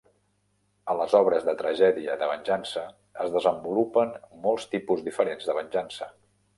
A 0.93 0.95
les 1.01 1.13
obres 1.19 1.45
de 1.49 1.55
tragèdia 1.59 2.17
de 2.23 2.31
venjança, 2.33 2.87
es 3.27 3.31
desenvolupen 3.39 4.19
molts 4.49 4.69
tipus 4.77 5.09
diferents 5.11 5.51
de 5.51 5.63
venjança. 5.63 6.15